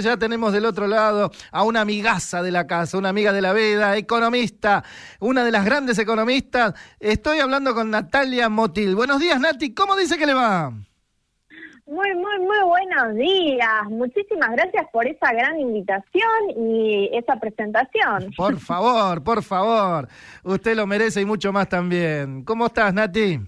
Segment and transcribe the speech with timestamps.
[0.00, 3.52] Ya tenemos del otro lado a una amigaza de la casa, una amiga de la
[3.52, 4.82] veda, economista,
[5.20, 6.72] una de las grandes economistas.
[6.98, 8.94] Estoy hablando con Natalia Motil.
[8.94, 9.74] Buenos días, Nati.
[9.74, 10.70] ¿Cómo dice que le va?
[10.70, 13.84] Muy, muy, muy buenos días.
[13.90, 18.32] Muchísimas gracias por esa gran invitación y esa presentación.
[18.34, 20.08] Por favor, por favor.
[20.42, 22.44] Usted lo merece y mucho más también.
[22.44, 23.40] ¿Cómo estás, Nati?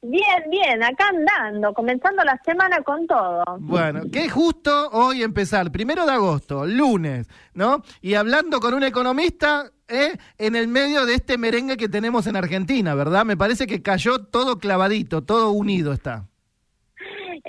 [0.00, 3.42] Bien, bien, acá andando, comenzando la semana con todo.
[3.58, 7.82] Bueno, qué justo hoy empezar, primero de agosto, lunes, ¿no?
[8.00, 10.16] Y hablando con un economista ¿eh?
[10.38, 13.24] en el medio de este merengue que tenemos en Argentina, ¿verdad?
[13.24, 16.28] Me parece que cayó todo clavadito, todo unido está.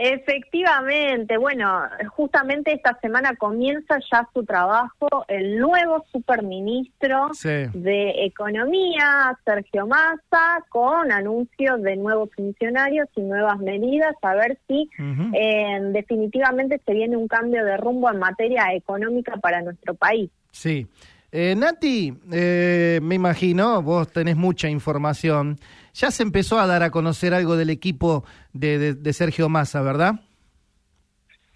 [0.02, 1.82] Efectivamente, bueno,
[2.16, 11.12] justamente esta semana comienza ya su trabajo el nuevo superministro de Economía, Sergio Massa, con
[11.12, 14.90] anuncios de nuevos funcionarios y nuevas medidas, a ver si
[15.34, 20.32] eh, definitivamente se viene un cambio de rumbo en materia económica para nuestro país.
[20.52, 20.88] Sí.
[21.32, 25.60] Eh, Nati, eh, me imagino, vos tenés mucha información.
[25.94, 30.16] Ya se empezó a dar a conocer algo del equipo de, de, Sergio Massa, ¿verdad?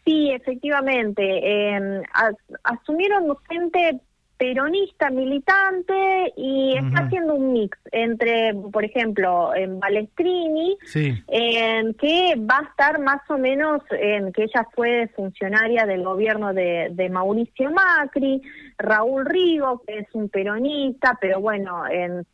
[0.06, 1.24] Sí, efectivamente.
[1.24, 2.02] Eh,
[2.64, 4.00] asumieron gente
[4.44, 12.68] peronista militante y está haciendo un mix entre, por ejemplo, en Balestrini, que va a
[12.70, 18.42] estar más o menos, en que ella fue funcionaria del gobierno de, Mauricio Macri,
[18.78, 21.84] Raúl Rigo, que es un peronista, pero bueno,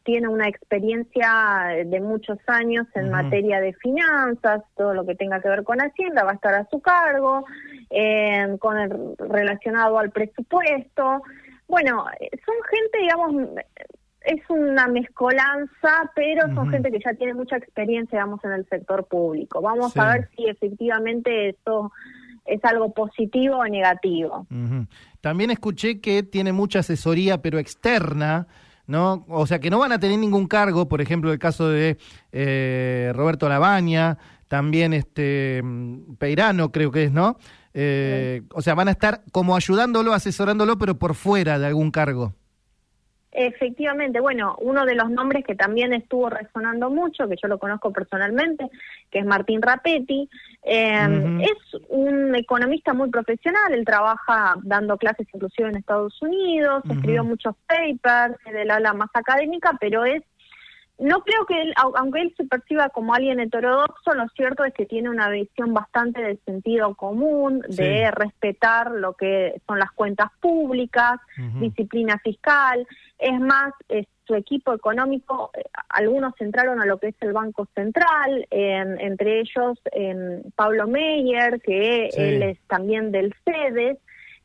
[0.02, 5.50] tiene una experiencia de muchos años en materia de finanzas, todo lo que tenga que
[5.50, 7.46] ver con Hacienda va a estar a su cargo,
[8.58, 11.22] con el, relacionado al presupuesto.
[11.70, 12.04] Bueno,
[12.46, 13.50] son gente, digamos,
[14.22, 19.06] es una mezcolanza, pero son gente que ya tiene mucha experiencia, digamos, en el sector
[19.08, 19.62] público.
[19.62, 21.92] Vamos a ver si efectivamente eso
[22.46, 24.48] es algo positivo o negativo.
[25.22, 28.48] También escuché que tiene mucha asesoría, pero externa,
[28.88, 29.26] ¿no?
[29.30, 31.98] O sea, que no van a tener ningún cargo, por ejemplo, el caso de
[32.32, 37.38] eh, Roberto Labaña, también este mm, Peirano, creo que es, ¿no?
[37.74, 42.34] Eh, o sea, van a estar como ayudándolo, asesorándolo, pero por fuera de algún cargo.
[43.32, 47.94] Efectivamente, bueno, uno de los nombres que también estuvo resonando mucho, que yo lo conozco
[47.94, 48.68] personalmente,
[49.12, 50.28] que es Martín Rapetti,
[50.64, 51.58] em, es
[51.90, 58.36] un economista muy profesional, él trabaja dando clases inclusive en Estados Unidos, escribió muchos papers
[58.52, 60.24] del ala más académica, pero es
[61.00, 64.86] no creo que él, aunque él se perciba como alguien heterodoxo, lo cierto es que
[64.86, 71.20] tiene una visión bastante del sentido común, de respetar lo que son las cuentas públicas,
[71.60, 72.86] disciplina fiscal.
[73.18, 73.74] Es más,
[74.28, 79.80] su equipo económico, eh, algunos entraron a lo que es el Banco Central, entre ellos
[80.56, 83.98] Pablo Meyer, que él es también del CEDES,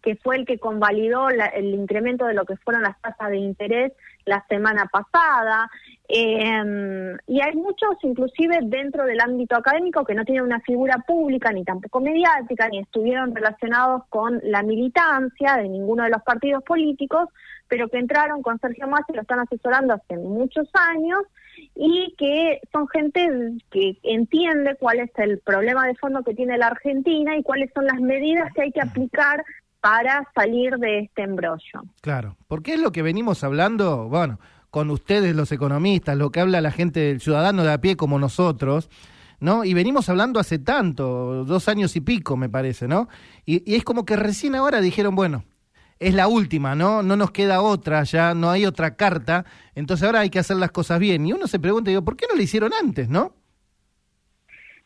[0.03, 3.93] que fue el que convalidó el incremento de lo que fueron las tasas de interés
[4.27, 5.71] la semana pasada.
[6.07, 11.51] Eh, y hay muchos, inclusive dentro del ámbito académico, que no tienen una figura pública
[11.53, 17.29] ni tampoco mediática, ni estuvieron relacionados con la militancia de ninguno de los partidos políticos,
[17.69, 21.21] pero que entraron con Sergio Massa lo están asesorando hace muchos años
[21.75, 23.27] y que son gente
[23.71, 27.87] que entiende cuál es el problema de fondo que tiene la Argentina y cuáles son
[27.87, 29.45] las medidas que hay que aplicar
[29.81, 31.83] para salir de este embrollo.
[32.01, 34.39] Claro, porque es lo que venimos hablando, bueno,
[34.75, 38.19] con ustedes los economistas, lo que habla la gente del ciudadano de a pie como
[38.19, 38.91] nosotros,
[39.39, 39.65] ¿no?
[39.65, 43.09] Y venimos hablando hace tanto, dos años y pico, me parece, ¿no?
[43.47, 45.45] Y, es como que recién ahora dijeron, bueno,
[46.01, 47.05] es la última, ¿no?
[47.05, 49.45] No nos queda otra, ya no hay otra carta,
[49.77, 51.25] entonces ahora hay que hacer las cosas bien.
[51.25, 53.33] Y uno se pregunta, digo, ¿por qué no lo hicieron antes, no?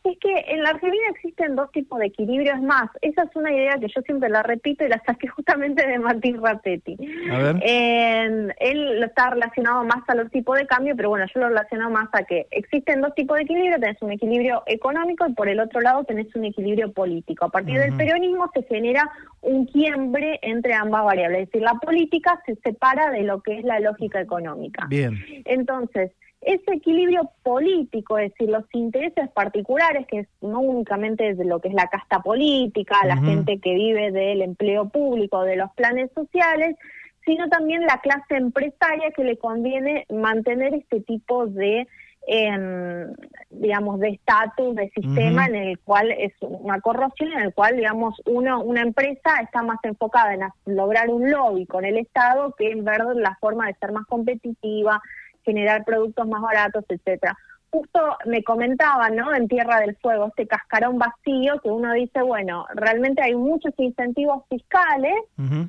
[0.05, 2.55] Es que en la Argentina existen dos tipos de equilibrio.
[2.55, 5.87] Es más, esa es una idea que yo siempre la repito y la saqué justamente
[5.87, 6.97] de Martín Rapetti.
[6.99, 12.09] él está relacionado más a los tipos de cambio, pero bueno, yo lo relaciono más
[12.13, 13.79] a que existen dos tipos de equilibrio.
[13.79, 17.47] Tenés un equilibrio económico y por el otro lado tenés un equilibrio político.
[17.47, 19.11] A partir del peronismo se genera
[19.41, 21.43] un quiembre entre ambas variables.
[21.43, 24.87] Es decir, la política se separa de lo que es la lógica económica.
[24.89, 25.15] Bien.
[25.45, 31.61] Entonces, ese equilibrio político, es decir, los intereses particulares, que no únicamente es de lo
[31.61, 36.11] que es la casta política, la gente que vive del empleo público, de los planes
[36.15, 36.77] sociales,
[37.25, 41.87] sino también la clase empresaria que le conviene mantener este tipo de
[42.27, 43.13] em,
[43.51, 48.21] digamos de estatus de sistema en el cual es una corrosión en el cual digamos
[48.27, 52.85] uno una empresa está más enfocada en lograr un lobby con el estado que en
[52.85, 55.03] ver la forma de ser más competitiva
[55.49, 57.35] generar productos más baratos, etcétera.
[57.71, 59.35] justo me comentaban, ¿no?
[59.35, 64.45] En Tierra del Fuego, este cascarón vacío que uno dice, bueno, realmente hay muchos incentivos
[64.49, 65.15] fiscales,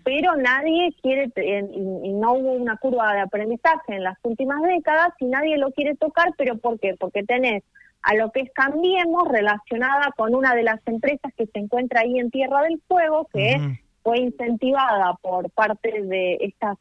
[0.03, 5.25] pero nadie quiere, y, no hubo una curva de aprendizaje en las últimas décadas y
[5.25, 6.95] nadie lo quiere tocar, pero ¿por qué?
[6.99, 7.63] Porque tenés
[8.01, 12.17] a lo que es Cambiemos relacionada con una de las empresas que se encuentra ahí
[12.17, 16.77] en Tierra del Fuego, que fue incentivada por parte de estas,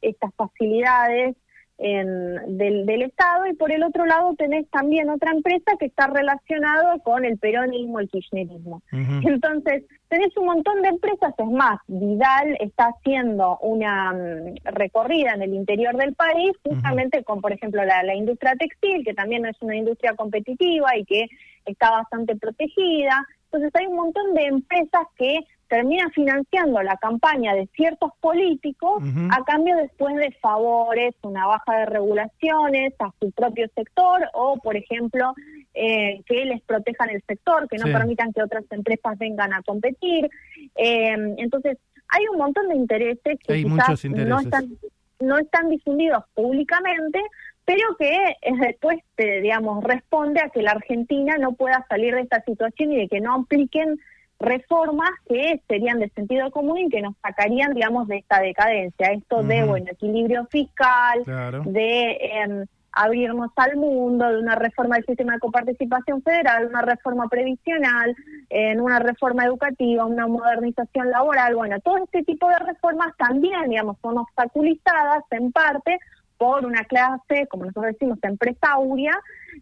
[0.00, 1.36] estas facilidades
[1.82, 6.98] del, del, Estado y por el otro lado tenés también otra empresa que está relacionada
[7.00, 8.82] con el peronismo, el kirchnerismo.
[8.92, 15.42] Entonces, tenés un montón de empresas, es más, Vidal está haciendo una mm, recorrida en
[15.42, 19.56] el interior del país justamente con, por ejemplo, la, la industria textil, que también es
[19.60, 21.26] una industria competitiva y que
[21.64, 23.26] está bastante protegida.
[23.46, 25.40] Entonces hay un montón de empresas que
[25.72, 31.86] termina financiando la campaña de ciertos políticos a cambio después de favores, una baja de
[31.86, 35.32] regulaciones a su propio sector o, por ejemplo,
[35.72, 40.28] eh, que les protejan el sector, que no permitan que otras empresas vengan a competir.
[40.76, 41.78] Eh, entonces,
[42.08, 44.76] hay un montón de intereses que quizás no están
[45.20, 47.18] no están difundidos públicamente,
[47.64, 52.42] pero que eh, después, digamos, responde a que la Argentina no pueda salir de esta
[52.42, 53.98] situación y de que no apliquen
[54.42, 59.08] reformas que serían de sentido común y que nos sacarían, digamos, de esta decadencia.
[59.08, 61.24] Esto de, bueno, equilibrio fiscal,
[61.64, 67.28] de em, abrirnos al mundo, de una reforma del sistema de coparticipación federal, una reforma
[67.28, 68.14] previsional,
[68.50, 71.54] en una reforma educativa, una modernización laboral.
[71.54, 75.98] Bueno, todo este tipo de reformas también, digamos, son obstaculizadas en parte
[76.36, 79.12] por una clase, como nosotros decimos, empresauria,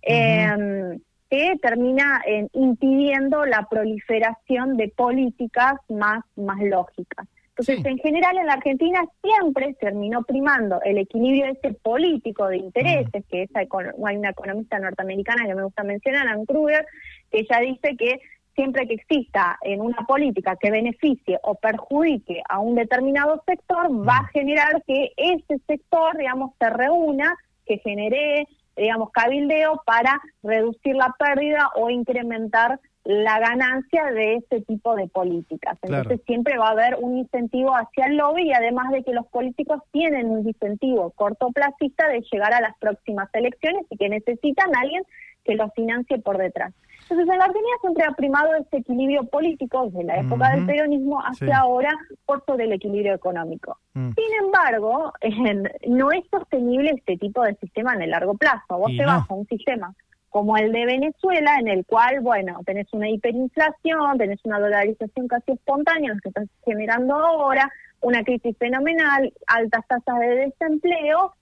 [0.03, 0.99] eh,
[1.31, 7.27] que termina eh, impidiendo la proliferación de políticas más, más lógicas.
[7.51, 13.25] Entonces, en general en la Argentina siempre terminó primando el equilibrio ese político de intereses,
[13.31, 16.87] que esa, hay una economista norteamericana que me gusta mencionar, Ann Kruger,
[17.31, 18.21] que ella dice que
[18.55, 24.19] siempre que exista en una política que beneficie o perjudique a un determinado sector, va
[24.19, 27.37] a generar que ese sector, digamos, se reúna,
[27.67, 28.47] que genere
[28.81, 35.79] digamos, cabildeo para reducir la pérdida o incrementar la ganancia de ese tipo de políticas.
[35.83, 39.27] Entonces siempre va a haber un incentivo hacia el lobby y además de que los
[39.29, 44.81] políticos tienen un incentivo cortoplacista de llegar a las próximas elecciones y que necesitan a
[44.81, 45.03] alguien
[45.45, 46.75] que los financie por detrás.
[47.03, 51.19] Entonces, en la Argentina siempre ha primado este equilibrio político desde la época del peronismo
[51.21, 51.91] hacia ahora
[52.25, 53.79] por sobre el equilibrio económico.
[53.95, 54.11] Mm.
[54.13, 55.13] Sin embargo,
[55.89, 58.79] no es sostenible este tipo de sistema en el largo plazo.
[58.79, 59.93] Vos te vas a un sistema
[60.31, 65.53] como el de Venezuela, en el cual, bueno, tenés una hiperinflación, tenés una dolarización casi
[65.53, 71.35] espontánea, lo que estás generando ahora, una crisis fenomenal, altas tasas de desempleo,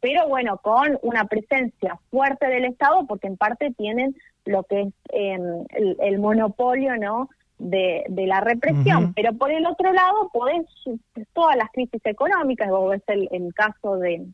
[0.00, 4.94] pero bueno, con una presencia fuerte del Estado, porque en parte tienen lo que es
[5.12, 5.64] em,
[6.00, 7.28] el, monopolio, ¿no?
[7.58, 10.66] De, la represión, pero por el otro lado podés
[11.34, 14.26] todas las crisis económicas, vos ves el, caso de,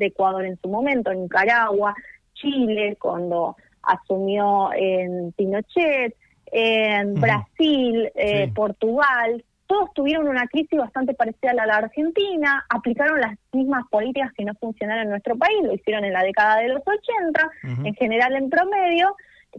[0.00, 1.94] Ecuador en su momento, Nicaragua,
[2.40, 6.16] Chile cuando asumió en Pinochet,
[6.50, 13.20] en Brasil, eh, Portugal, todos tuvieron una crisis bastante parecida a la de Argentina, aplicaron
[13.20, 16.68] las mismas políticas que no funcionaron en nuestro país, lo hicieron en la década de
[16.68, 17.50] los 80,
[17.84, 19.14] en general en promedio,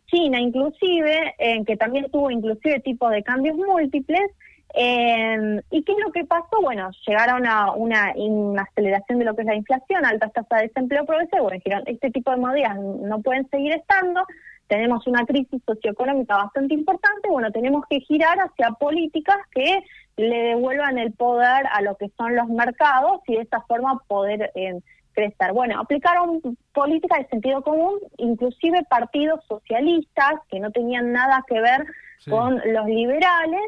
[0.08, 4.32] China inclusive, en que también tuvo inclusive tipo de cambios múltiples,
[4.74, 6.62] eh, ¿Y qué es lo que pasó?
[6.62, 10.68] Bueno, llegaron a una, una, aceleración de lo que es la inflación, altas tasas de
[10.68, 14.26] desempleo progresivo, bueno, dijeron, este tipo de medidas no pueden seguir estando,
[14.68, 19.84] tenemos una crisis socioeconómica bastante importante, bueno, tenemos que girar hacia políticas que
[20.18, 24.52] le devuelvan el poder a lo que son los mercados y de esta forma poder
[24.54, 24.80] eh,
[25.14, 25.54] crecer.
[25.54, 26.42] Bueno, aplicaron
[26.74, 31.86] políticas de sentido común, inclusive partidos socialistas que no tenían nada que ver
[32.30, 33.62] con los liberales,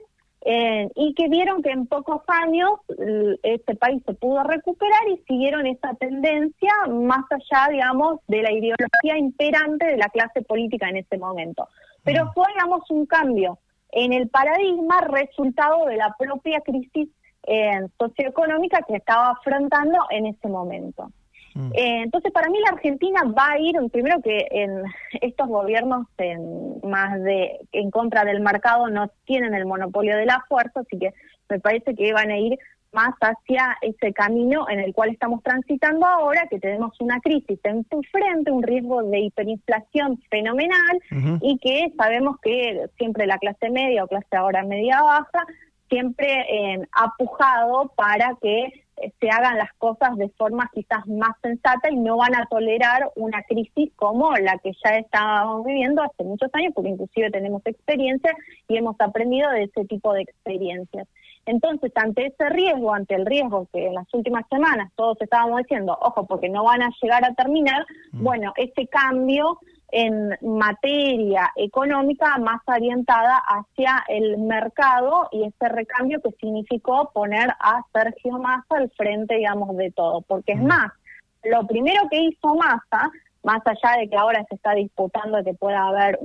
[0.44, 2.72] eh, y que vieron que en pocos años
[3.44, 9.18] este país se pudo recuperar y siguieron esa tendencia más allá, digamos, de la ideología
[9.18, 11.68] imperante de la clase política en ese momento.
[12.04, 13.60] Pero fue, digamos, un cambio
[13.92, 17.10] en el paradigma resultado de la propia crisis
[17.44, 21.12] eh, socioeconómica que estaba afrontando en ese momento.
[21.54, 21.72] Mm.
[21.74, 24.84] Eh, entonces, para mí la Argentina va a ir, primero que en
[25.22, 30.44] estos gobiernos en, más de en contra del mercado no tienen el monopolio de la
[30.48, 31.14] fuerza, así que
[31.50, 32.58] me parece que van a ir
[32.94, 37.84] más hacia ese camino en el cual estamos transitando ahora, que tenemos una crisis en
[37.86, 41.02] tu frente, un riesgo de hiperinflación fenomenal
[41.42, 45.46] y que sabemos que siempre la clase media o clase ahora media baja
[45.90, 48.86] siempre eh, ha pujado para que
[49.20, 53.44] se hagan las cosas de forma quizás más sensata y no van a tolerar una
[53.44, 58.36] crisis como la que ya estábamos viviendo hace muchos años, porque inclusive tenemos experiencia
[58.68, 61.08] y hemos aprendido de ese tipo de experiencias.
[61.46, 65.98] Entonces, ante ese riesgo, ante el riesgo que en las últimas semanas todos estábamos diciendo,
[66.00, 68.24] ojo, porque no van a llegar a terminar, mm.
[68.24, 69.58] bueno, ese cambio
[69.92, 77.84] en materia económica más orientada hacia el mercado y ese recambio que significó poner a
[77.94, 80.22] Sergio Massa al frente, digamos, de todo.
[80.22, 80.66] Porque es mm.
[80.66, 80.92] más,
[81.44, 83.12] lo primero que hizo Massa,
[83.44, 86.20] más allá de que ahora se está disputando que pueda haber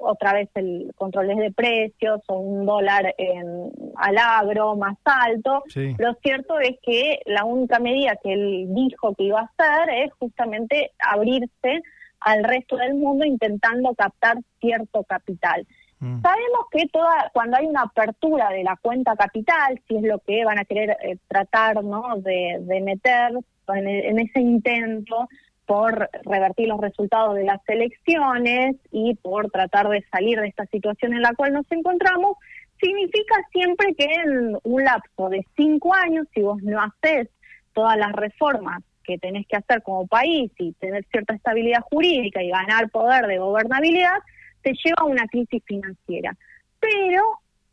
[0.00, 5.62] otra vez el controles de precios o un dólar en, al agro más alto,
[5.98, 10.12] lo cierto es que la única medida que él dijo que iba a hacer es
[10.14, 11.82] justamente abrirse
[12.20, 15.66] al resto del mundo intentando captar cierto capital.
[16.00, 16.22] Mm.
[16.22, 20.44] Sabemos que toda cuando hay una apertura de la cuenta capital, si es lo que
[20.44, 22.16] van a querer eh, tratar ¿no?
[22.18, 23.32] de, meter
[23.68, 25.28] en, ese intento
[25.66, 31.12] por revertir los resultados de las elecciones y por tratar de salir de esta situación
[31.12, 32.36] en la cual nos encontramos,
[32.80, 37.28] significa siempre que en un lapso de cinco años, si vos no haces
[37.74, 42.50] todas las reformas que tenés que hacer como país y tener cierta estabilidad jurídica y
[42.50, 44.18] ganar poder de gobernabilidad,
[44.62, 46.36] te lleva a una crisis financiera.
[46.78, 47.22] Pero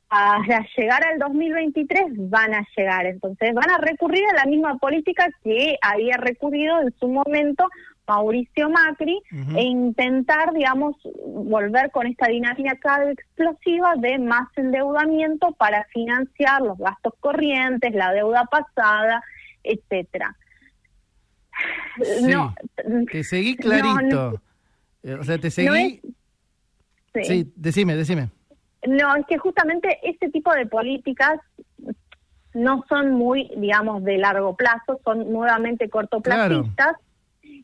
[0.10, 0.40] a
[0.78, 5.78] llegar al 2023 van a llegar, entonces van a recurrir a la misma política que
[5.82, 7.68] había recurrido en su momento
[8.08, 9.20] Mauricio Macri
[9.58, 12.78] e intentar, digamos, volver con esta dinámica
[13.12, 19.22] explosiva de más endeudamiento para financiar los gastos corrientes, la deuda pasada,
[19.64, 20.34] etcétera.
[22.04, 24.42] Sí, te seguí clarito.
[25.20, 26.02] O sea, te seguí...
[27.24, 27.52] sí.
[27.56, 28.30] decime, decime.
[28.88, 31.40] No, es que justamente este tipo de políticas
[32.54, 36.96] no son muy, digamos, de largo plazo, son nuevamente cortoplacistas.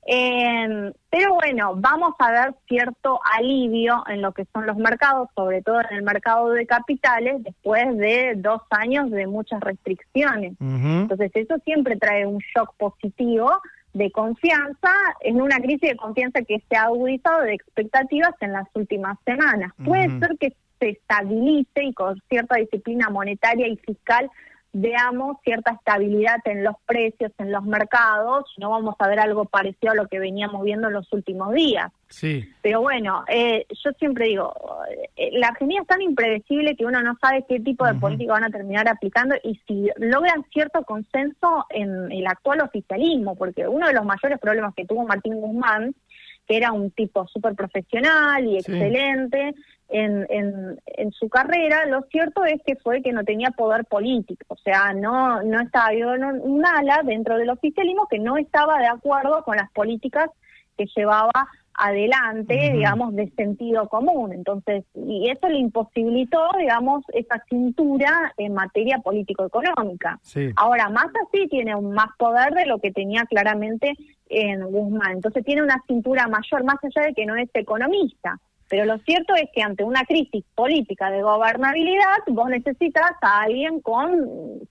[0.08, 5.62] Eh, pero bueno, vamos a ver cierto alivio en lo que son los mercados, sobre
[5.62, 10.54] todo en el mercado de capitales, después de dos años de muchas restricciones.
[10.60, 13.52] Entonces, eso siempre trae un shock positivo
[13.94, 18.68] de confianza en una crisis de confianza que se ha agudizado de expectativas en las
[18.74, 19.74] últimas semanas.
[19.84, 24.30] Puede ser que se estabilice y con cierta disciplina monetaria y fiscal
[24.74, 29.92] veamos cierta estabilidad en los precios, en los mercados, no vamos a ver algo parecido
[29.92, 31.92] a lo que veníamos viendo en los últimos días.
[32.08, 32.50] Sí.
[32.62, 34.54] Pero bueno, eh, yo siempre digo,
[35.16, 38.46] eh, la Argentina es tan impredecible que uno no sabe qué tipo de política van
[38.46, 43.94] a terminar aplicando y si logran cierto consenso en el actual oficialismo, porque uno de
[43.94, 45.96] los mayores problemas que tuvo Martín Guzmán,
[46.48, 49.54] que era un tipo súper profesional y excelente,
[49.92, 50.26] en,
[50.86, 54.94] en, su carrera, lo cierto es que fue que no tenía poder político, o sea,
[54.94, 59.58] no, no estaba, había un ala dentro del oficialismo que no estaba de acuerdo con
[59.58, 60.30] las políticas
[60.78, 61.32] que llevaba
[61.74, 64.34] adelante, digamos, de sentido común.
[64.34, 70.20] Entonces, y eso le imposibilitó, digamos, esa cintura en materia político-económica.
[70.58, 73.94] Ahora, más así tiene un más poder de lo que tenía claramente
[74.30, 75.14] en Guzmán.
[75.14, 78.40] Entonces, tiene una cintura mayor, más allá de que no es economista.
[78.72, 83.82] Pero lo cierto es que ante una crisis política de gobernabilidad, vos necesitas a alguien
[83.82, 84.10] con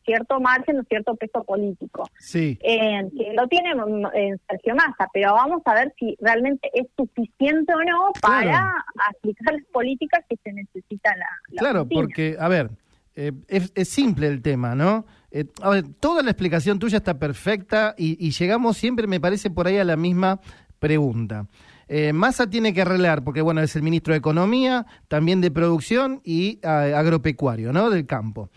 [0.07, 2.09] cierto margen, cierto peso político.
[2.19, 2.59] Sí.
[2.62, 3.73] Eh, que lo tiene
[4.14, 8.73] en Sergio Massa, pero vamos a ver si realmente es suficiente o no para
[9.11, 12.71] aplicar las políticas que se necesita la, Claro, porque, a ver,
[13.16, 15.04] eh, es, simple el tema, ¿no?
[15.30, 19.50] Eh, a ver, toda la explicación tuya está perfecta y, y llegamos siempre, me parece,
[19.50, 20.40] por ahí a la misma
[20.78, 21.45] pregunta.
[21.92, 26.20] Eh, Massa tiene que arreglar, porque bueno, es el ministro de Economía, también de Producción
[26.23, 27.90] y agropecuario, ¿no?
[27.90, 28.49] Del campo.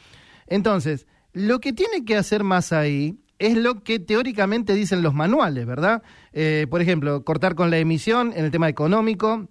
[0.46, 5.66] Entonces, lo que tiene que hacer Massa ahí es lo que teóricamente dicen los manuales,
[5.66, 6.04] ¿verdad?
[6.32, 9.48] Eh, por ejemplo, cortar con la emisión en el tema económico,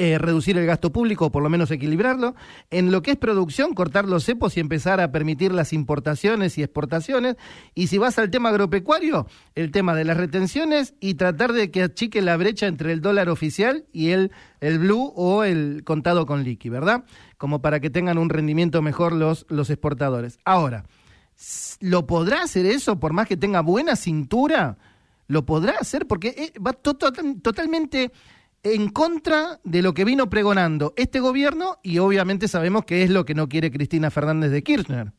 [0.00, 2.36] eh, reducir el gasto público o por lo menos equilibrarlo.
[2.70, 6.62] En lo que es producción, cortar los cepos y empezar a permitir las importaciones y
[6.62, 7.34] exportaciones.
[7.74, 9.26] Y si vas al tema agropecuario,
[9.56, 13.28] el tema de las retenciones y tratar de que achique la brecha entre el dólar
[13.28, 17.04] oficial y el, el blue o el contado con liqui, ¿verdad?
[17.36, 20.38] Como para que tengan un rendimiento mejor los, los exportadores.
[20.44, 20.84] Ahora,
[21.80, 24.78] ¿lo podrá hacer eso por más que tenga buena cintura?
[25.26, 26.06] ¿Lo podrá hacer?
[26.06, 28.12] Porque eh, va totalmente
[28.62, 33.24] en contra de lo que vino pregonando este gobierno y obviamente sabemos que es lo
[33.24, 35.12] que no quiere Cristina Fernández de Kirchner.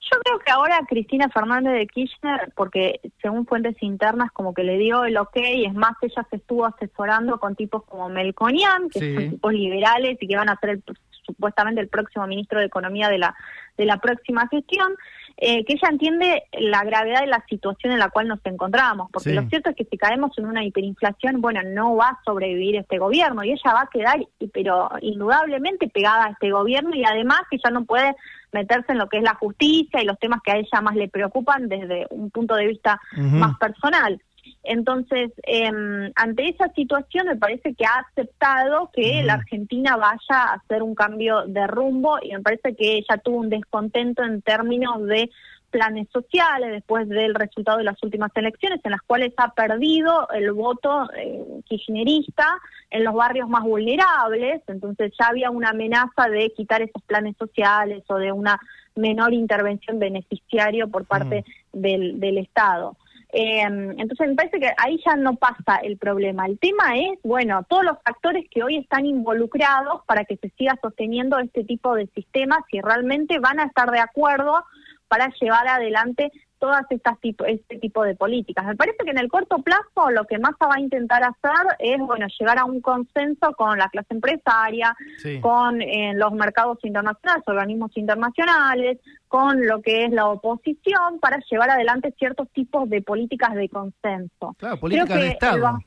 [0.00, 4.78] Yo creo que ahora Cristina Fernández de Kirchner, porque según fuentes internas como que le
[4.78, 9.30] dio el ok, es más, ella se estuvo asesorando con tipos como Melconian, que son
[9.30, 10.80] tipos liberales y que van a ser
[11.24, 13.34] supuestamente el próximo ministro de Economía de la,
[13.76, 14.94] de la próxima gestión.
[15.38, 19.34] Eh, que ella entiende la gravedad de la situación en la cual nos encontramos, porque
[19.34, 22.98] lo cierto es que si caemos en una hiperinflación, bueno, no va a sobrevivir este
[22.98, 27.58] gobierno y ella va a quedar, pero indudablemente pegada a este gobierno y además que
[27.62, 28.16] ya no puede
[28.52, 31.08] meterse en lo que es la justicia y los temas que a ella más le
[31.08, 34.20] preocupan desde un punto de vista más personal.
[34.62, 35.70] Entonces, eh,
[36.14, 40.94] ante esa situación me parece que ha aceptado que la Argentina vaya a hacer un
[40.94, 45.30] cambio de rumbo y me parece que ella tuvo un descontento en términos de
[45.70, 50.52] planes sociales después del resultado de las últimas elecciones en las cuales ha perdido el
[50.52, 52.46] voto eh, kirchnerista
[52.90, 58.04] en los barrios más vulnerables, entonces ya había una amenaza de quitar esos planes sociales
[58.08, 58.58] o de una
[58.94, 62.96] menor intervención beneficiario por parte del, del Estado.
[63.32, 66.46] Eh, entonces me parece que ahí ya no pasa el problema.
[66.46, 70.78] El tema es, bueno, todos los factores que hoy están involucrados para que se siga
[70.80, 74.64] sosteniendo este tipo de sistemas, si realmente van a estar de acuerdo
[75.08, 78.66] para llevar adelante todas estas tipo, este tipo de políticas.
[78.66, 81.98] Me parece que en el corto plazo lo que Massa va a intentar hacer es,
[81.98, 84.94] bueno, llegar a un consenso con la clase empresaria,
[85.40, 88.98] con eh, los mercados internacionales, organismos internacionales,
[89.28, 94.54] con lo que es la oposición, para llevar adelante ciertos tipos de políticas de consenso.
[94.58, 95.78] Claro, políticas de Estado.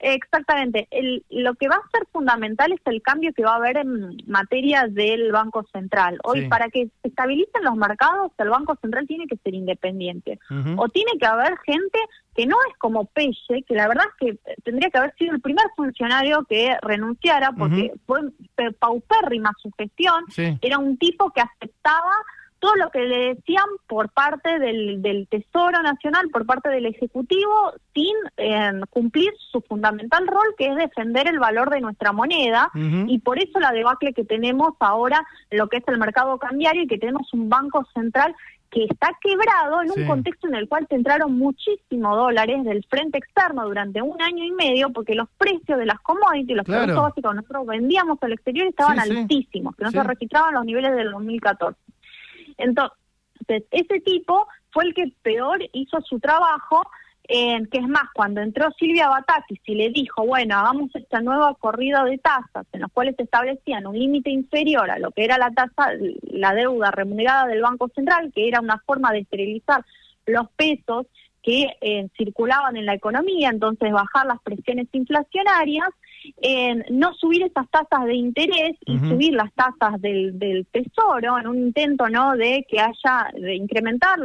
[0.00, 0.88] Exactamente.
[0.90, 4.16] El, lo que va a ser fundamental es el cambio que va a haber en
[4.26, 6.18] materia del Banco Central.
[6.24, 10.38] Hoy, para que se estabilicen los mercados, el Banco Central tiene que ser independiente.
[10.76, 11.98] O tiene que haber gente
[12.34, 15.40] que no es como Pelle, que la verdad es que tendría que haber sido el
[15.40, 18.20] primer funcionario que renunciara, porque fue
[18.78, 20.24] paupérrima su gestión.
[20.62, 22.12] Era un tipo que aceptaba
[22.60, 27.72] todo lo que le decían por parte del, del Tesoro Nacional, por parte del Ejecutivo,
[27.94, 33.18] sin eh, cumplir su fundamental rol, que es defender el valor de nuestra moneda, y
[33.20, 36.98] por eso la debacle que tenemos ahora lo que es el mercado cambiario y que
[36.98, 38.34] tenemos un banco central
[38.70, 43.18] que está quebrado en un contexto en el cual te entraron muchísimos dólares del frente
[43.18, 47.30] externo durante un año y medio porque los precios de las commodities, los productos básicos
[47.32, 51.76] que nosotros vendíamos al exterior estaban altísimos, que no se registraban los niveles del 2014.
[52.60, 56.82] Entonces, ese tipo fue el que peor hizo su trabajo,
[57.28, 62.02] que es más, cuando entró Silvia Batakis y le dijo, bueno, hagamos esta nueva corrida
[62.04, 65.92] de tasas en los cuales establecían un límite inferior a lo que era la tasa,
[66.22, 69.84] la deuda remunerada del Banco Central, que era una forma de esterilizar
[70.26, 71.06] los pesos
[71.42, 75.88] que eh, circulaban en la economía, entonces bajar las presiones inflacionarias,
[76.42, 81.46] en no subir esas tasas de interés y subir las tasas del, del tesoro en
[81.46, 84.18] un intento no de que haya de incrementar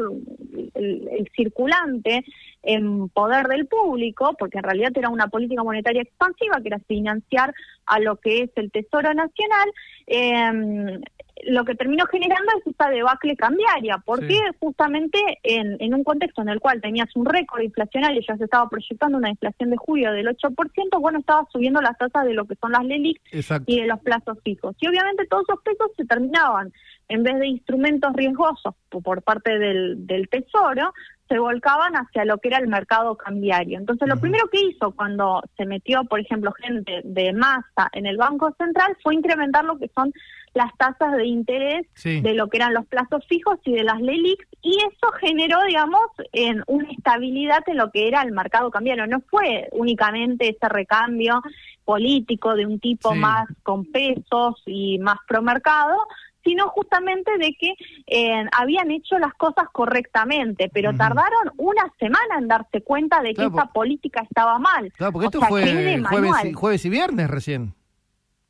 [0.74, 2.24] el, circulante
[2.64, 7.54] en poder del público porque en realidad era una política monetaria expansiva que era financiar
[7.86, 9.70] a lo que es el tesoro nacional
[10.08, 11.00] eh,
[11.44, 16.50] lo que terminó generando es esta debacle cambiaria, porque justamente en, en, un contexto en
[16.50, 20.12] el cual tenías un récord inflacionario y ya se estaba proyectando una inflación de julio
[20.12, 23.22] del 8%, bueno, estaba subiendo las tasas de lo que son las LELIC
[23.66, 24.76] y de los plazos fijos.
[24.80, 26.72] Y obviamente todos esos pesos se terminaban,
[27.08, 30.94] en vez de instrumentos riesgosos por parte del, del Tesoro,
[31.28, 33.80] se volcaban hacia lo que era el mercado cambiario.
[33.80, 38.18] Entonces, lo primero que hizo cuando se metió, por ejemplo, gente de masa en el
[38.18, 40.14] Banco Central fue incrementar lo que son
[40.54, 44.48] las tasas de interés de lo que eran los plazos fijos y de las LELIX,
[44.62, 49.06] y eso generó, digamos, en una estabilidad en lo que era el mercado cambiario.
[49.06, 51.42] No fue únicamente ese recambio
[51.84, 55.98] político de un tipo más con pesos y más pro mercado,
[56.46, 57.74] sino justamente de que
[58.08, 63.46] eh, habían hecho las cosas correctamente, pero tardaron una semana en darse cuenta de que
[63.46, 64.94] esa política estaba mal.
[64.94, 65.64] Claro, porque esto fue
[66.08, 67.74] jueves jueves y viernes recién.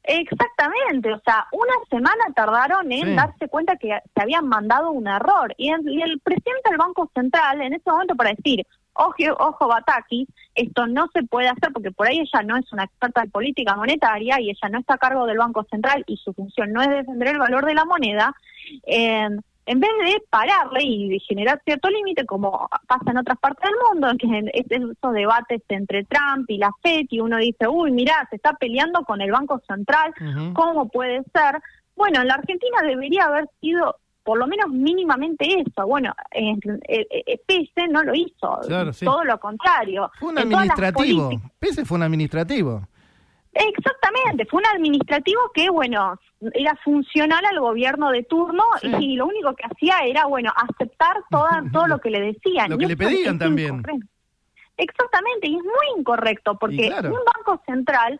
[0.07, 5.53] Exactamente, o sea, una semana tardaron en darse cuenta que se habían mandado un error.
[5.57, 10.87] Y, el presidente del Banco Central, en ese momento, para decir, ojo, ojo, Bataki, esto
[10.87, 14.39] no se puede hacer porque por ahí ella no es una experta en política monetaria
[14.39, 17.29] y ella no está a cargo del Banco Central y su función no es defender
[17.29, 18.35] el valor de la moneda.
[18.85, 19.29] Eh,
[19.67, 24.09] en vez de pararle y generar cierto límite, como pasa en otras partes del mundo,
[24.09, 28.35] en que esos debates entre Trump y la FED, y uno dice, uy, mira, se
[28.35, 30.13] está peleando con el Banco Central,
[30.53, 31.59] ¿cómo puede ser?
[31.95, 35.85] Bueno, en la Argentina debería haber sido por lo menos mínimamente eso.
[35.85, 36.57] Bueno, eh,
[36.89, 38.59] eh, Pese no lo hizo,
[38.99, 40.11] todo lo contrario.
[40.19, 42.81] Fue un administrativo, Pese fue un administrativo.
[43.53, 46.19] Exactamente, fue un administrativo que, bueno,
[46.53, 48.63] era funcional al gobierno de turno
[48.99, 52.71] y lo único que hacía era, bueno, aceptar toda, todo lo que le decían.
[52.71, 53.83] Lo que le pedían también.
[54.77, 58.19] Exactamente, y es muy incorrecto porque un banco central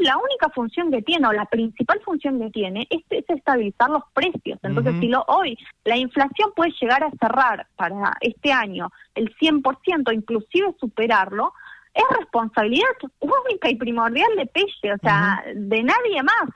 [0.00, 4.58] la única función que tiene o la principal función que tiene es, estabilizar los precios.
[4.62, 10.12] Entonces, si lo, hoy la inflación puede llegar a cerrar para este año el 100%,
[10.12, 11.52] inclusive superarlo,
[11.94, 12.86] es responsabilidad
[13.20, 16.50] única y primordial de Pelle, o sea, de nadie más.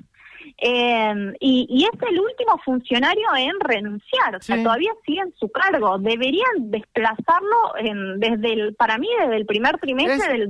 [0.58, 5.98] Eh, y, es el último funcionario en renunciar, o sea, todavía sigue en su cargo.
[5.98, 10.48] Deberían desplazarlo en, desde el, para mí, desde el primer trimestre del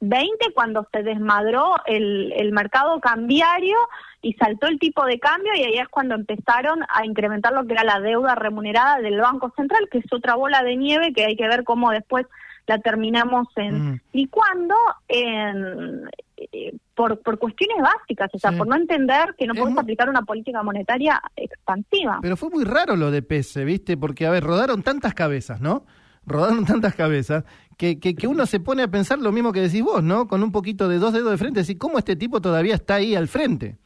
[0.00, 3.76] 2020, cuando se desmadró el, el mercado cambiario
[4.22, 7.72] y saltó el tipo de cambio y ahí es cuando empezaron a incrementar lo que
[7.72, 11.36] era la deuda remunerada del Banco Central, que es otra bola de nieve que hay
[11.36, 12.26] que ver cómo después
[12.66, 14.74] la terminamos en y cuando
[15.08, 20.08] en, eh, por, por cuestiones básicas, o sea, por no entender que no podemos aplicar
[20.08, 22.18] una política monetaria expansiva.
[22.20, 23.96] Pero fue muy raro lo de PESE, ¿viste?
[23.96, 25.86] Porque, a ver, rodaron tantas cabezas, ¿no?
[26.26, 27.44] Rodaron tantas cabezas
[27.78, 30.28] que, que, que, uno se pone a pensar lo mismo que decís vos, ¿no?
[30.28, 33.14] Con un poquito de dos dedos de frente, decir, ¿cómo este tipo todavía está ahí
[33.14, 33.76] al frente?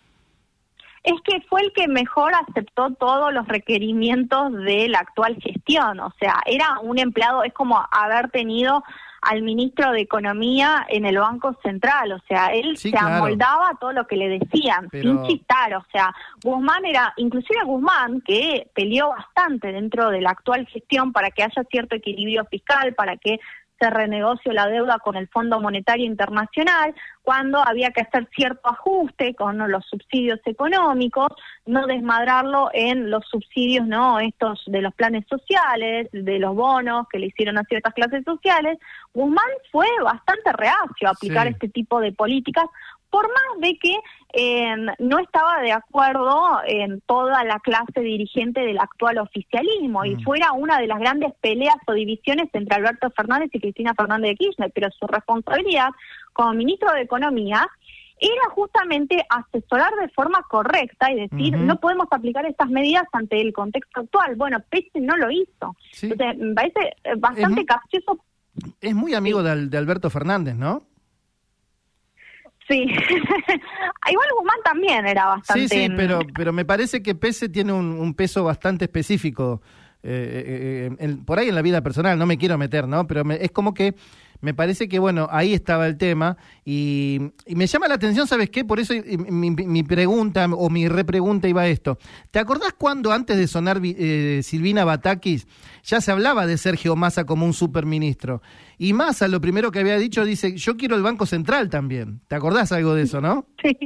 [1.04, 5.98] es que fue el que mejor aceptó todos los requerimientos de la actual gestión.
[6.00, 8.84] O sea, era un empleado, es como haber tenido
[9.22, 13.92] al ministro de Economía en el Banco Central, o sea, él se amoldaba a todo
[13.92, 19.70] lo que le decían, sin chistar, o sea, Guzmán era, inclusive Guzmán, que peleó bastante
[19.70, 23.38] dentro de la actual gestión para que haya cierto equilibrio fiscal, para que
[23.82, 29.34] se renegoció la deuda con el Fondo Monetario Internacional, cuando había que hacer cierto ajuste
[29.34, 31.26] con los subsidios económicos,
[31.66, 37.18] no desmadrarlo en los subsidios, no estos de los planes sociales, de los bonos que
[37.18, 38.78] le hicieron a ciertas clases sociales.
[39.12, 42.66] Guzmán fue bastante reacio a aplicar este tipo de políticas
[43.12, 43.94] por más de que
[44.32, 50.22] eh, no estaba de acuerdo en toda la clase dirigente del actual oficialismo y mm.
[50.22, 54.36] fuera una de las grandes peleas o divisiones entre Alberto Fernández y Cristina Fernández de
[54.36, 55.90] Kirchner, pero su responsabilidad
[56.32, 57.68] como ministro de Economía
[58.18, 63.52] era justamente asesorar de forma correcta y decir, no podemos aplicar estas medidas ante el
[63.52, 64.36] contexto actual.
[64.36, 65.76] Bueno, Pese no lo hizo.
[66.00, 68.24] Entonces, me parece eh, bastante capcioso.
[68.80, 70.84] Es muy amigo de Alberto Fernández, ¿no?
[72.68, 72.82] Sí,
[74.10, 75.68] igual Guzmán también era bastante...
[75.68, 79.60] Sí, sí, pero, pero me parece que Pese tiene un, peso bastante específico
[80.02, 83.06] eh, eh, eh por ahí en la vida personal, no me quiero meter, ¿no?
[83.06, 83.94] Pero es como que
[84.42, 88.64] me parece que, bueno, ahí estaba el tema y, me llama la atención, ¿sabes qué?
[88.64, 88.92] Por eso
[89.30, 91.96] mi, pregunta o mi repregunta iba a esto.
[92.30, 95.46] ¿Te acordás cuando antes de sonar eh, Silvina Batakis
[95.84, 98.42] ya se hablaba de Sergio Massa como un superministro?
[98.78, 102.20] Y Massa lo primero que había dicho dice, yo quiero el Banco Central también.
[102.26, 103.46] ¿Te acordás algo de eso, no?
[103.62, 103.76] Sí.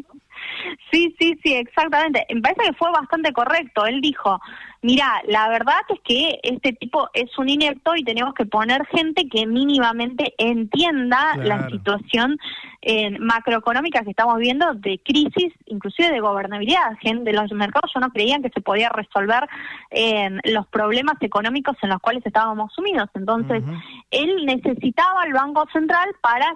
[0.91, 2.25] Sí, sí, sí, exactamente.
[2.33, 3.85] Me parece que fue bastante correcto.
[3.87, 4.41] Él dijo,
[4.87, 9.29] mira, la verdad es que este tipo es un inepto y tenemos que poner gente
[9.29, 12.39] que mínimamente entienda la situación
[12.83, 16.97] eh, macroeconómica que estamos viendo de crisis, inclusive de gobernabilidad.
[17.01, 19.49] Gente de los mercados yo no creían que se podía resolver
[19.91, 23.11] eh, los problemas económicos en los cuales estábamos sumidos.
[23.15, 23.65] Entonces,
[24.13, 26.55] él necesitaba el Banco Central para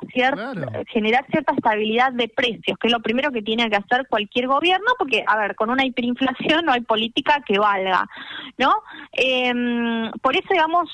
[0.86, 4.86] generar cierta estabilidad de precios, que es lo primero que tiene que hacer cualquier gobierno,
[4.98, 8.08] porque, a ver, con una hiperinflación no hay política que valga,
[8.58, 8.74] ¿no?
[9.12, 10.88] Em, por eso, digamos,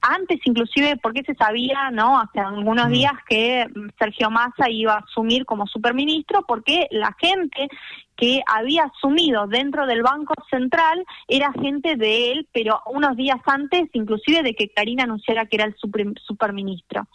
[0.00, 2.18] antes inclusive, porque se sabía, ¿no?
[2.18, 3.66] Hace algunos días que
[3.98, 7.68] Sergio Massa iba a asumir como superministro, porque la gente
[8.16, 13.88] que había asumido dentro del Banco Central era gente de él, pero unos días antes
[13.94, 17.06] inclusive de que Karina anunciara que era el superministro.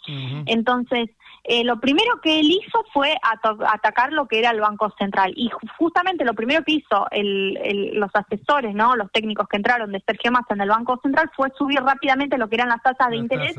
[0.46, 1.10] Entonces,
[1.44, 5.32] eh, lo primero que él hizo fue atacar lo que era el Banco Central.
[5.36, 10.32] Y justamente lo primero que hizo los asesores, no, los técnicos que entraron de Sergio
[10.32, 13.56] Massa en el Banco Central fue subir rápidamente lo que eran las tasas de interés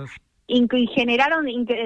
[0.49, 1.45] y generaron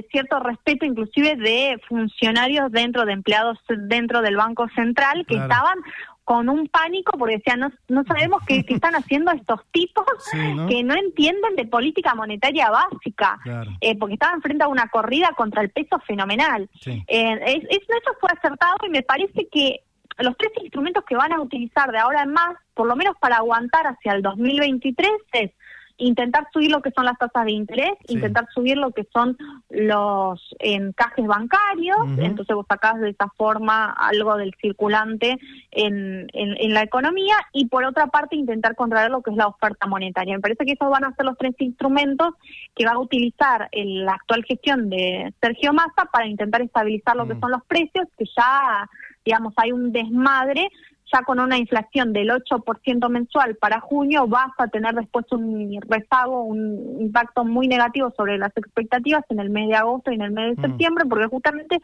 [0.09, 5.77] cierto respeto inclusive de funcionarios dentro de empleados dentro del Banco Central que estaban
[6.23, 10.05] con un pánico porque decían, no, no sabemos qué, están haciendo estos tipos
[10.69, 13.39] que no entienden de política monetaria básica,
[13.81, 16.69] eh, porque estaban frente a una corrida contra el peso fenomenal.
[16.85, 19.81] Eh, es, eso fue acertado y me parece que
[20.19, 23.37] los tres instrumentos que van a utilizar de ahora en más, por lo menos para
[23.37, 25.51] aguantar hacia el 2023, es
[25.97, 29.37] intentar subir lo que son las tasas de interés, intentar subir lo que son
[29.69, 35.37] los encajes bancarios, entonces vos sacás de esa forma algo del circulante
[35.71, 37.35] en, en, la economía.
[37.53, 40.35] Y por otra parte intentar contraer lo que es la oferta monetaria.
[40.35, 42.33] Me parece que esos van a ser los tres instrumentos
[42.75, 47.39] que va a utilizar la actual gestión de Sergio Massa para intentar estabilizar lo que
[47.39, 48.89] son los precios, que ya
[49.23, 50.69] digamos hay un desmadre
[51.13, 56.43] ya con una inflación del 8% mensual para junio vas a tener después un rezago,
[56.43, 60.31] un impacto muy negativo sobre las expectativas en el mes de agosto y en el
[60.31, 60.65] mes de mm.
[60.65, 61.81] septiembre, porque justamente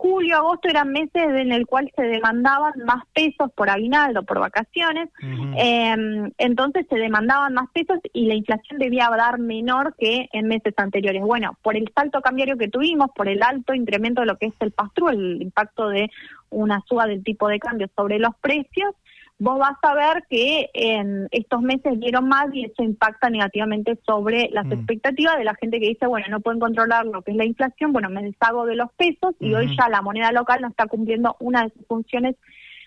[0.00, 5.10] julio, agosto eran meses en el cual se demandaban más pesos por aguinaldo, por vacaciones,
[5.20, 10.72] em, entonces se demandaban más pesos y la inflación debía dar menor que en meses
[10.78, 11.22] anteriores.
[11.22, 14.54] Bueno, por el salto cambiario que tuvimos, por el alto incremento de lo que es
[14.60, 16.10] el pastru, el impacto de
[16.48, 18.94] una suba del tipo de cambio sobre los precios,
[19.40, 24.50] vos vas a ver que en estos meses dieron más y eso impacta negativamente sobre
[24.52, 24.72] las mm.
[24.72, 27.92] expectativas de la gente que dice, bueno, no pueden controlar lo que es la inflación,
[27.92, 31.36] bueno, me deshago de los pesos y hoy ya la moneda local no está cumpliendo
[31.40, 32.36] una de sus funciones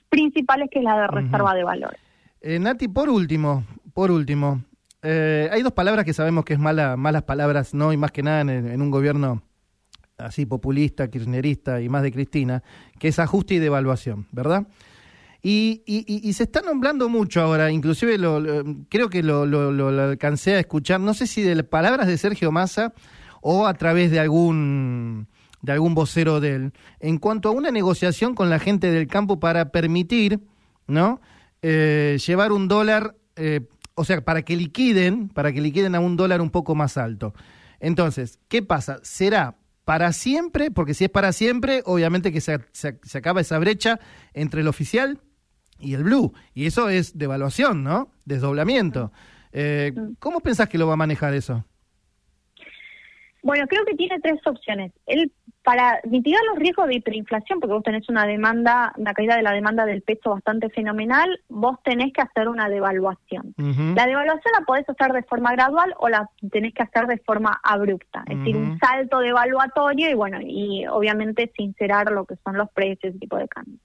[0.10, 1.98] principales que es la de reserva de valor.
[2.40, 3.64] Eh, Nati, por último,
[3.96, 4.62] por último,
[5.02, 7.92] eh, hay dos palabras que sabemos que es mala, malas palabras, ¿no?
[7.92, 9.42] Y más que nada en un gobierno
[10.20, 12.62] así populista, kirchnerista y más de Cristina,
[13.00, 14.68] que es ajuste y devaluación, ¿verdad?
[15.46, 18.42] Y, y, se está nombrando mucho ahora, inclusive lo,
[18.88, 22.94] creo que lo, lo, alcancé a escuchar, no sé si de palabras de Sergio Massa
[23.42, 25.28] o a través de algún
[25.62, 29.42] de algún vocero de él, en cuanto a una negociación con la gente del campo
[29.42, 30.40] para permitir,
[30.88, 31.20] ¿no?
[31.62, 36.16] Eh, llevar un dólar, eh, o sea, para que liquiden, para que liquiden a un
[36.16, 37.34] dólar un poco más alto.
[37.82, 39.00] Entonces, ¿qué pasa?
[39.04, 40.72] ¿Será para siempre?
[40.72, 44.00] Porque si es para siempre, obviamente que se, se acaba esa brecha
[44.34, 45.20] entre el oficial
[45.84, 46.34] y el blue.
[46.54, 48.10] Y eso es devaluación, ¿no?
[48.26, 49.12] Desdoblamiento.
[49.52, 51.64] Eh, ¿Cómo pensás que lo va a manejar eso?
[53.44, 54.94] Bueno, creo que tiene tres opciones.
[55.06, 55.30] Él,
[55.64, 59.52] para mitigar los riesgos de hiperinflación, porque vos tenés una demanda, una caída de la
[59.52, 63.54] demanda del peso bastante fenomenal, vos tenés que hacer una devaluación.
[63.58, 67.60] La devaluación la podés hacer de forma gradual o la tenés que hacer de forma
[67.64, 72.70] abrupta, es decir, un salto devaluatorio y bueno, y obviamente sincerar lo que son los
[72.72, 73.78] precios, y tipo de cambio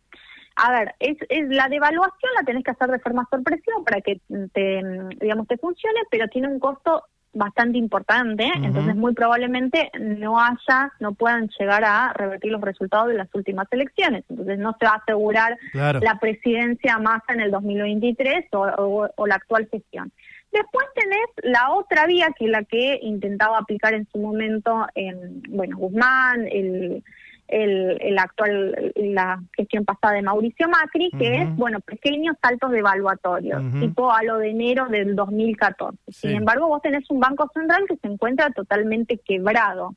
[0.58, 4.20] a ver, es, es, la devaluación la tenés que hacer de forma sorpresiva para que
[4.52, 4.82] te,
[5.20, 11.12] digamos, te funcione, pero tiene un costo bastante importante, entonces muy probablemente no haya, no
[11.12, 14.24] puedan llegar a revertir los resultados de las últimas elecciones.
[14.28, 19.36] Entonces no se va a asegurar la presidencia más en el 2023 o, o, la
[19.36, 20.10] actual gestión.
[20.50, 25.42] Después tenés la otra vía que es la que intentaba aplicar en su momento en,
[25.50, 27.04] bueno, Guzmán, el
[27.48, 34.12] el, actual, la gestión pasada de Mauricio Macri, que es, bueno, pequeños saltos devaluatorios, tipo
[34.12, 35.98] a lo de enero del 2014.
[36.08, 39.94] Sin embargo, vos tenés un banco central que se encuentra totalmente quebrado.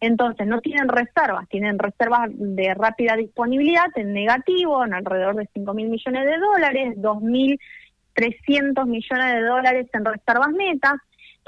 [0.00, 5.74] Entonces, no tienen reservas, tienen reservas de rápida disponibilidad en negativo, en alrededor de 5
[5.74, 10.94] mil millones de dólares, 2.300 millones de dólares en reservas netas,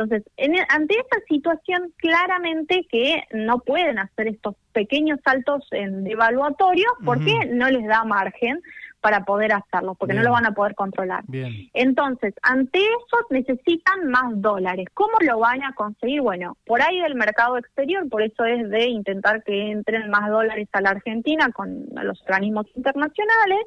[0.01, 6.05] entonces, en, e, ante esta situación, claramente que no pueden hacer estos pequeños saltos en
[6.05, 8.61] devaluatorio porque no les da margen
[9.01, 11.25] para poder hacerlo, porque no lo van a poder controlar.
[11.73, 14.89] Entonces, ante eso necesitan más dólares.
[14.93, 16.21] ¿Cómo lo van a conseguir?
[16.21, 20.69] Bueno, por ahí del mercado exterior, por eso es de intentar que entren más dólares
[20.73, 23.61] a la Argentina con los organismos internacionales,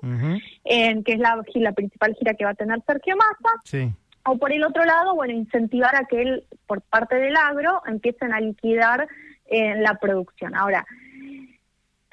[0.63, 3.59] que es la, la principal gira que va a tener Sergio Massa.
[3.65, 3.91] Sí
[4.25, 8.33] o por el otro lado, bueno, incentivar a que él, por parte del agro, empiecen
[8.33, 9.07] a liquidar
[9.45, 10.55] eh, la producción.
[10.55, 10.85] Ahora,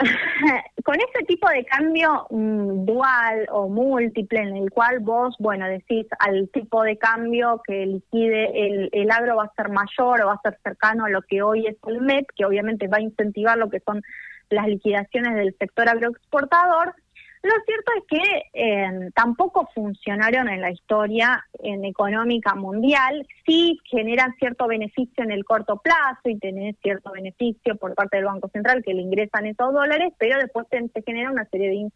[0.84, 6.06] con ese tipo de cambio mm, dual o múltiple en el cual vos, bueno, decís
[6.18, 10.34] al tipo de cambio que liquide el, el agro va a ser mayor o va
[10.34, 13.58] a ser cercano a lo que hoy es el MEP, que obviamente va a incentivar
[13.58, 14.02] lo que son
[14.48, 16.94] las liquidaciones del sector agroexportador,
[17.42, 24.34] lo cierto es que eh, tampoco funcionaron en la historia en económica mundial, sí generan
[24.38, 28.82] cierto beneficio en el corto plazo y tienen cierto beneficio por parte del Banco Central
[28.84, 31.90] que le ingresan esos dólares, pero después se, genera una serie de,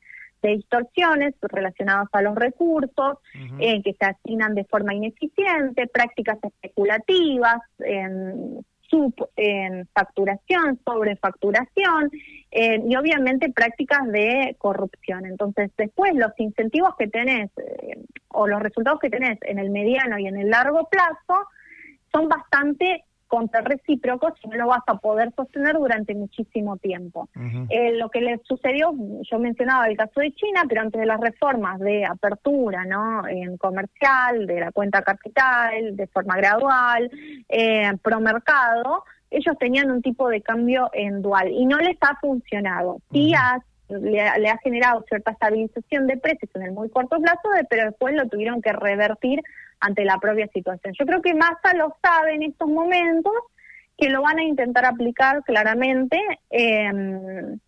[0.46, 3.16] distorsiones relacionadas a los recursos
[3.59, 7.61] eh, que se asignan de forma ineficiente, prácticas especulativas,
[9.37, 12.11] en facturación, sobrefacturación
[12.50, 15.26] eh, y obviamente prácticas de corrupción.
[15.26, 20.18] Entonces, después los incentivos que tenés eh, o los resultados que tenés en el mediano
[20.18, 21.48] y en el largo plazo
[22.12, 27.28] son bastante contra recíprocos y no lo vas a poder sostener durante muchísimo tiempo.
[27.68, 28.94] Eh, lo que le sucedió,
[29.28, 33.56] yo mencionaba el caso de China, pero antes de las reformas de apertura no en
[33.56, 37.10] comercial, de la cuenta capital, de forma gradual,
[37.48, 42.14] eh, pro mercado, ellos tenían un tipo de cambio en dual y no les ha
[42.20, 42.98] funcionado.
[43.10, 43.34] Sí
[43.88, 48.28] le, ha generado cierta estabilización de precios en el muy corto plazo, pero después lo
[48.28, 49.40] tuvieron que revertir
[49.80, 50.94] ante la propia situación.
[50.98, 53.32] Yo creo que Massa lo sabe en estos momentos,
[53.96, 57.58] que lo van a intentar aplicar claramente, em,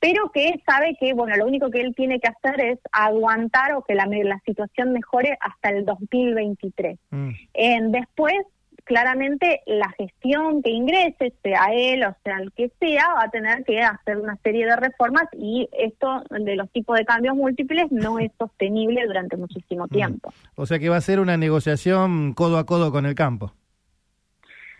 [0.00, 3.82] pero que sabe que, bueno, lo único que él tiene que hacer es aguantar o
[3.82, 6.98] que la, la situación mejore hasta el 2023.
[7.10, 7.30] Mm.
[7.90, 8.34] después
[8.86, 13.64] claramente la gestión que ingrese, sea él o sea el que sea, va a tener
[13.64, 18.18] que hacer una serie de reformas y esto de los tipos de cambios múltiples no
[18.18, 20.32] es sostenible durante muchísimo tiempo.
[20.54, 23.52] O sea que va a ser una negociación codo a codo con el campo.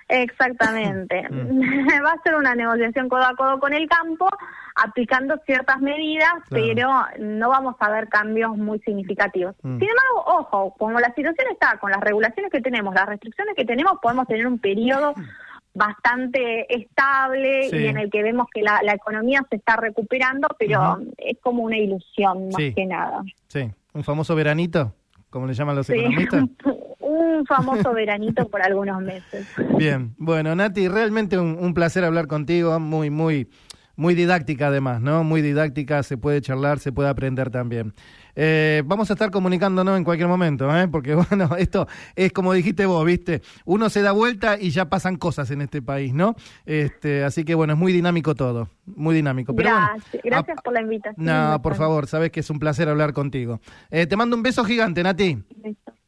[0.09, 1.27] Exactamente.
[1.37, 1.61] Mm.
[2.05, 4.29] Va a ser una negociación codo a codo con el campo,
[4.75, 6.89] aplicando ciertas medidas, pero
[7.19, 9.55] no vamos a ver cambios muy significativos.
[9.63, 9.79] Mm.
[9.79, 13.65] Sin embargo, ojo, como la situación está, con las regulaciones que tenemos, las restricciones que
[13.65, 15.15] tenemos, podemos tener un periodo
[15.75, 21.39] bastante estable y en el que vemos que la, economía se está recuperando, pero es
[21.41, 23.23] como una ilusión más que nada.
[23.49, 24.95] Sí, un famoso veranito,
[25.37, 26.45] como le llaman los economistas.
[26.99, 29.47] un famoso veranito por algunos meses.
[29.77, 33.51] Bien, bueno, Nati, realmente un, placer hablar contigo, muy, muy,
[33.97, 35.25] muy didáctica además, ¿no?
[35.25, 37.93] Muy didáctica, se puede charlar, se puede aprender también.
[38.37, 40.87] Eh, vamos a estar comunicándonos en cualquier momento, ¿eh?
[40.89, 43.43] porque bueno, esto es como dijiste vos, ¿viste?
[43.65, 46.37] Uno se da vuelta y ya pasan cosas en este país, ¿no?
[46.67, 49.55] Este, así que bueno, es muy dinámico todo, muy dinámico.
[49.57, 51.25] Pero gracias, gracias por la invitación.
[51.25, 53.61] No, por favor, sabes que es un placer hablar contigo.
[53.91, 55.43] Eh, te mando un beso gigante, Nati.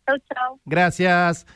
[0.06, 0.60] Chau, chau.
[0.64, 1.46] Gracias.